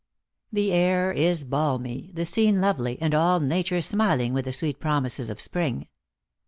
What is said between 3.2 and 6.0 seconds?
nature smiling with the sweet promises of Spring.